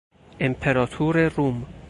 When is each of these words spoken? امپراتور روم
امپراتور 0.39 1.17
روم 1.29 1.65